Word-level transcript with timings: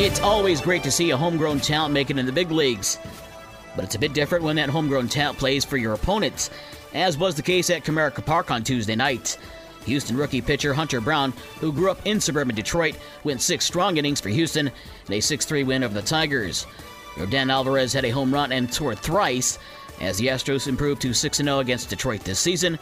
It's 0.00 0.20
always 0.20 0.60
great 0.60 0.84
to 0.84 0.92
see 0.92 1.10
a 1.10 1.16
homegrown 1.16 1.58
talent 1.58 1.92
make 1.92 2.08
it 2.08 2.18
in 2.18 2.24
the 2.24 2.30
big 2.30 2.52
leagues, 2.52 3.00
but 3.74 3.84
it's 3.84 3.96
a 3.96 3.98
bit 3.98 4.12
different 4.12 4.44
when 4.44 4.54
that 4.54 4.70
homegrown 4.70 5.08
talent 5.08 5.40
plays 5.40 5.64
for 5.64 5.76
your 5.76 5.92
opponents, 5.92 6.50
as 6.94 7.18
was 7.18 7.34
the 7.34 7.42
case 7.42 7.68
at 7.68 7.82
Comerica 7.82 8.24
Park 8.24 8.52
on 8.52 8.62
Tuesday 8.62 8.94
night. 8.94 9.36
Houston 9.86 10.16
rookie 10.16 10.40
pitcher 10.40 10.72
Hunter 10.72 11.00
Brown, 11.00 11.32
who 11.58 11.72
grew 11.72 11.90
up 11.90 11.98
in 12.06 12.20
suburban 12.20 12.54
Detroit, 12.54 12.96
went 13.24 13.42
six 13.42 13.64
strong 13.64 13.96
innings 13.96 14.20
for 14.20 14.28
Houston 14.28 14.70
in 15.08 15.14
a 15.14 15.20
6 15.20 15.44
3 15.44 15.64
win 15.64 15.82
over 15.82 15.94
the 15.94 16.00
Tigers. 16.00 16.64
Yordan 17.16 17.50
Alvarez 17.50 17.92
had 17.92 18.04
a 18.04 18.10
home 18.10 18.32
run 18.32 18.52
and 18.52 18.72
scored 18.72 19.00
thrice 19.00 19.58
as 20.00 20.16
the 20.18 20.28
Astros 20.28 20.68
improved 20.68 21.02
to 21.02 21.12
6 21.12 21.38
0 21.38 21.58
against 21.58 21.90
Detroit 21.90 22.20
this 22.20 22.38
season. 22.38 22.78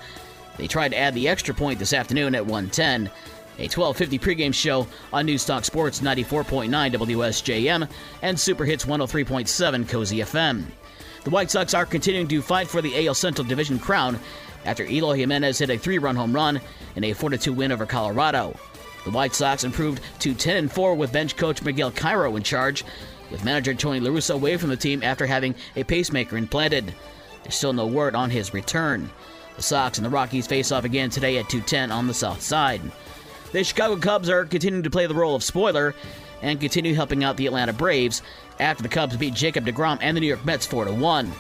They 0.58 0.66
tried 0.66 0.90
to 0.90 0.98
add 0.98 1.14
the 1.14 1.28
extra 1.28 1.54
point 1.54 1.78
this 1.78 1.94
afternoon 1.94 2.34
at 2.34 2.44
110. 2.44 3.10
A 3.58 3.68
12:50 3.68 4.18
pregame 4.20 4.54
show 4.54 4.86
on 5.12 5.26
Newstalk 5.26 5.64
Sports 5.64 6.00
94.9 6.00 6.68
WSJM 6.92 7.88
and 8.22 8.38
Super 8.38 8.64
Hits 8.64 8.84
103.7 8.84 9.88
Cozy 9.88 10.18
FM. 10.18 10.64
The 11.24 11.30
White 11.30 11.50
Sox 11.50 11.72
are 11.72 11.86
continuing 11.86 12.28
to 12.28 12.42
fight 12.42 12.68
for 12.68 12.82
the 12.82 13.06
AL 13.06 13.14
Central 13.14 13.48
Division 13.48 13.78
crown 13.78 14.20
after 14.64 14.84
Eloy 14.84 15.16
Jimenez 15.16 15.58
hit 15.58 15.70
a 15.70 15.78
three-run 15.78 16.16
home 16.16 16.34
run 16.34 16.60
in 16.96 17.04
a 17.04 17.14
4-2 17.14 17.54
win 17.54 17.72
over 17.72 17.86
Colorado. 17.86 18.58
The 19.04 19.10
White 19.10 19.34
Sox 19.34 19.64
improved 19.64 20.02
to 20.20 20.34
10-4 20.34 20.96
with 20.96 21.12
bench 21.12 21.36
coach 21.36 21.62
Miguel 21.62 21.90
Cairo 21.92 22.36
in 22.36 22.42
charge, 22.42 22.84
with 23.30 23.44
manager 23.44 23.72
Tony 23.74 24.00
La 24.00 24.10
Russa 24.10 24.34
away 24.34 24.56
from 24.56 24.68
the 24.68 24.76
team 24.76 25.02
after 25.02 25.26
having 25.26 25.54
a 25.76 25.84
pacemaker 25.84 26.36
implanted. 26.36 26.94
There's 27.42 27.54
still 27.54 27.72
no 27.72 27.86
word 27.86 28.14
on 28.14 28.30
his 28.30 28.52
return. 28.52 29.10
The 29.56 29.62
Sox 29.62 29.98
and 29.98 30.04
the 30.04 30.10
Rockies 30.10 30.46
face 30.46 30.70
off 30.70 30.84
again 30.84 31.10
today 31.10 31.38
at 31.38 31.48
2:10 31.48 31.90
on 31.90 32.06
the 32.06 32.14
south 32.14 32.42
side. 32.42 32.82
The 33.52 33.64
Chicago 33.64 33.96
Cubs 33.96 34.28
are 34.28 34.44
continuing 34.44 34.82
to 34.82 34.90
play 34.90 35.06
the 35.06 35.14
role 35.14 35.34
of 35.34 35.42
spoiler 35.42 35.94
and 36.42 36.60
continue 36.60 36.94
helping 36.94 37.24
out 37.24 37.36
the 37.36 37.46
Atlanta 37.46 37.72
Braves 37.72 38.22
after 38.58 38.82
the 38.82 38.88
Cubs 38.88 39.16
beat 39.16 39.34
Jacob 39.34 39.64
deGrom 39.66 39.98
and 40.00 40.16
the 40.16 40.20
New 40.20 40.26
York 40.26 40.44
Mets 40.44 40.66
4 40.66 40.92
1. 40.92 41.32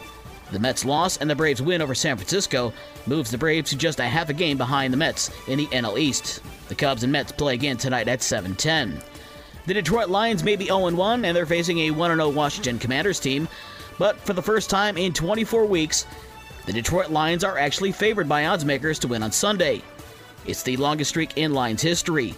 The 0.52 0.58
Mets' 0.60 0.84
loss 0.84 1.16
and 1.16 1.28
the 1.28 1.34
Braves' 1.34 1.60
win 1.60 1.82
over 1.82 1.94
San 1.94 2.16
Francisco 2.16 2.72
moves 3.06 3.32
the 3.32 3.38
Braves 3.38 3.70
to 3.70 3.76
just 3.76 3.98
a 3.98 4.04
half 4.04 4.28
a 4.28 4.32
game 4.32 4.56
behind 4.56 4.92
the 4.92 4.96
Mets 4.96 5.30
in 5.48 5.58
the 5.58 5.66
NL 5.66 5.98
East. 5.98 6.40
The 6.68 6.74
Cubs 6.76 7.02
and 7.02 7.12
Mets 7.12 7.32
play 7.32 7.54
again 7.54 7.76
tonight 7.76 8.06
at 8.06 8.22
7:10. 8.22 9.02
The 9.66 9.74
Detroit 9.74 10.08
Lions 10.08 10.44
may 10.44 10.54
be 10.54 10.66
0 10.66 10.92
1 10.92 11.24
and 11.24 11.36
they're 11.36 11.46
facing 11.46 11.80
a 11.80 11.90
1 11.90 12.10
0 12.16 12.28
Washington 12.28 12.78
Commanders 12.78 13.18
team, 13.18 13.48
but 13.98 14.20
for 14.20 14.32
the 14.32 14.42
first 14.42 14.70
time 14.70 14.96
in 14.96 15.12
24 15.12 15.66
weeks, 15.66 16.06
the 16.66 16.72
Detroit 16.72 17.10
Lions 17.10 17.42
are 17.42 17.58
actually 17.58 17.90
favored 17.90 18.28
by 18.28 18.46
odds 18.46 18.64
makers 18.64 19.00
to 19.00 19.08
win 19.08 19.24
on 19.24 19.32
Sunday. 19.32 19.82
It's 20.46 20.62
the 20.62 20.76
longest 20.76 21.10
streak 21.10 21.36
in 21.36 21.52
Lions 21.52 21.82
history. 21.82 22.34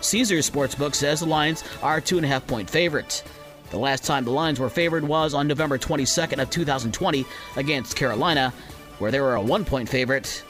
Caesars 0.00 0.50
Sportsbook 0.50 0.94
says 0.94 1.20
the 1.20 1.26
Lions 1.26 1.64
are 1.82 2.00
two 2.00 2.16
and 2.16 2.26
a 2.26 2.28
half 2.28 2.46
point 2.46 2.68
favorites. 2.68 3.22
The 3.70 3.78
last 3.78 4.04
time 4.04 4.24
the 4.24 4.30
Lions 4.30 4.60
were 4.60 4.68
favored 4.68 5.04
was 5.04 5.34
on 5.34 5.48
November 5.48 5.78
22nd 5.78 6.40
of 6.42 6.50
2020 6.50 7.24
against 7.56 7.96
Carolina, 7.96 8.52
where 8.98 9.10
they 9.10 9.20
were 9.20 9.34
a 9.34 9.40
one 9.40 9.64
point 9.64 9.88
favorite 9.88 10.44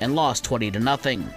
and 0.00 0.14
lost 0.14 0.44
20 0.44 0.70
to 0.72 0.80
nothing. 0.80 1.28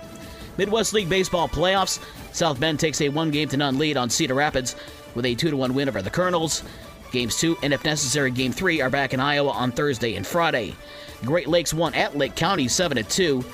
Midwest 0.58 0.94
League 0.94 1.10
Baseball 1.10 1.48
playoffs. 1.48 2.04
South 2.34 2.60
Bend 2.60 2.80
takes 2.80 3.02
a 3.02 3.10
one 3.10 3.32
game 3.32 3.48
to 3.50 3.58
none 3.58 3.78
lead 3.78 3.98
on 3.98 4.10
Cedar 4.10 4.34
Rapids 4.34 4.76
with 5.16 5.26
a 5.26 5.36
2 5.36 5.52
to 5.52 5.58
1 5.58 5.74
win 5.74 5.88
over 5.88 6.02
the 6.02 6.10
Kernels. 6.10 6.64
Games 7.12 7.40
2 7.40 7.58
and 7.64 7.74
if 7.74 7.84
necessary 7.84 8.32
Game 8.32 8.52
3 8.52 8.82
are 8.82 8.90
back 8.90 9.14
in 9.14 9.20
Iowa 9.20 9.52
on 9.52 9.72
Thursday 9.72 10.16
and 10.16 10.28
Friday. 10.28 10.76
Great 11.24 11.48
Lakes 11.48 11.74
won 11.74 11.94
at 11.96 12.18
Lake 12.18 12.36
County 12.36 12.68
7 12.68 12.98
to 12.98 13.04
2. 13.04 13.46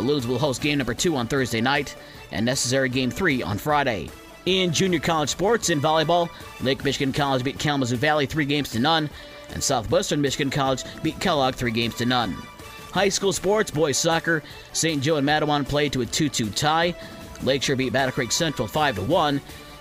The 0.00 0.06
Loons 0.06 0.26
will 0.26 0.38
host 0.38 0.62
game 0.62 0.78
number 0.78 0.94
2 0.94 1.14
on 1.14 1.26
Thursday 1.26 1.60
night 1.60 1.94
and 2.32 2.46
necessary 2.46 2.88
game 2.88 3.10
3 3.10 3.42
on 3.42 3.58
Friday. 3.58 4.08
In 4.46 4.72
junior 4.72 4.98
college 4.98 5.28
sports, 5.28 5.68
in 5.68 5.78
volleyball, 5.78 6.30
Lake 6.62 6.82
Michigan 6.82 7.12
College 7.12 7.44
beat 7.44 7.58
Kalamazoo 7.58 7.98
Valley 7.98 8.24
3 8.24 8.46
games 8.46 8.70
to 8.70 8.78
none, 8.78 9.10
and 9.52 9.62
Southwestern 9.62 10.22
Michigan 10.22 10.48
College 10.48 10.84
beat 11.02 11.20
Kellogg 11.20 11.54
3 11.54 11.70
games 11.70 11.96
to 11.96 12.06
none. 12.06 12.32
High 12.92 13.10
school 13.10 13.34
sports, 13.34 13.70
boys 13.70 13.98
soccer, 13.98 14.42
St. 14.72 15.02
Joe 15.02 15.16
and 15.16 15.28
Mattawan 15.28 15.68
played 15.68 15.92
to 15.92 16.00
a 16.00 16.06
2 16.06 16.30
2 16.30 16.48
tie. 16.48 16.94
Lakeshore 17.42 17.76
beat 17.76 17.92
Battle 17.92 18.12
Creek 18.12 18.32
Central 18.32 18.66
5 18.66 19.06
1. 19.06 19.40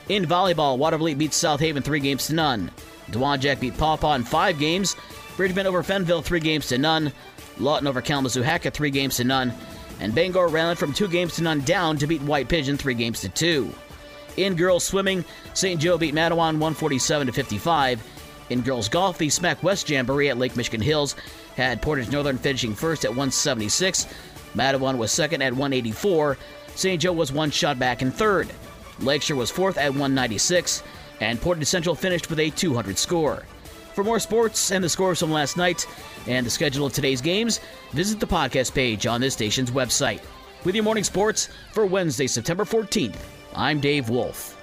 In 0.10 0.26
volleyball, 0.26 0.78
Watervliet 0.78 1.18
beat 1.18 1.34
South 1.34 1.62
Haven 1.62 1.82
3 1.82 2.02
games 2.02 2.28
to 2.28 2.34
none. 2.34 2.72
Dowagiac 3.12 3.62
beat 3.62 3.78
Paw 3.78 3.96
Paw 3.96 4.16
in 4.16 4.26
5 4.26 4.60
games. 4.60 4.98
Bridgman 5.38 5.66
over 5.66 5.82
Fenville 5.82 6.22
3 6.22 6.42
games 6.42 6.68
to 6.68 6.78
none. 6.78 7.14
Lawton 7.58 7.88
over 7.88 8.02
Kalamazoo 8.02 8.42
Hackett 8.42 8.74
3 8.74 8.90
games 8.90 9.16
to 9.16 9.24
none. 9.24 9.54
And 10.00 10.16
Bangor 10.16 10.48
rallied 10.48 10.78
from 10.78 10.94
2 10.94 11.08
games 11.08 11.36
to 11.36 11.44
none 11.44 11.62
down 11.62 11.98
to 11.98 12.08
beat 12.08 12.22
White 12.22 12.48
Pigeon 12.48 12.78
3 12.78 12.94
games 12.94 13.22
to 13.22 13.30
2. 13.30 13.74
In 14.38 14.56
girls 14.56 14.84
swimming, 14.84 15.26
St. 15.54 15.82
Joe 15.82 15.98
beat 15.98 16.14
Mattawan 16.14 16.58
147 16.60 17.28
to 17.28 17.34
55. 17.34 18.02
In 18.50 18.62
girls 18.62 18.88
golf, 18.90 19.18
the 19.18 19.28
SMAC 19.28 19.62
West 19.62 19.90
Jamboree 19.90 20.30
at 20.30 20.38
Lake 20.38 20.56
Michigan 20.56 20.82
Hills 20.82 21.16
had 21.56 21.82
Portage 21.82 22.12
Northern 22.12 22.38
finishing 22.38 22.74
first 22.74 23.04
at 23.04 23.12
176. 23.12 24.08
Mattawan 24.56 24.98
was 24.98 25.12
second 25.12 25.42
at 25.42 25.52
184. 25.52 26.38
St. 26.76 27.02
Joe 27.02 27.14
was 27.14 27.32
one 27.32 27.52
shot 27.52 27.78
back 27.78 28.02
in 28.02 28.12
third. 28.12 28.50
Lakeshore 29.00 29.38
was 29.38 29.52
fourth 29.52 29.78
at 29.78 29.90
196. 29.90 30.82
And 31.20 31.42
Portage 31.42 31.68
Central 31.68 31.96
finished 31.96 32.30
with 32.30 32.40
a 32.40 32.50
200 32.50 32.98
score. 32.98 33.44
For 34.00 34.04
more 34.06 34.22
sports 34.22 34.72
and 34.72 34.82
the 34.82 34.88
scores 34.88 35.20
from 35.20 35.30
last 35.30 35.58
night 35.58 35.86
and 36.26 36.46
the 36.46 36.50
schedule 36.50 36.86
of 36.86 36.94
today's 36.94 37.20
games, 37.20 37.60
visit 37.92 38.22
the 38.22 38.26
podcast 38.26 38.74
page 38.74 39.06
on 39.06 39.20
this 39.20 39.34
station's 39.34 39.72
website. 39.72 40.22
With 40.64 40.74
your 40.74 40.86
morning 40.86 41.04
sports 41.04 41.50
for 41.74 41.86
Wednesday, 41.86 42.26
September 42.26 42.64
14th, 42.64 43.18
I'm 43.54 43.82
Dave 43.82 44.08
Wolf. 44.08 44.56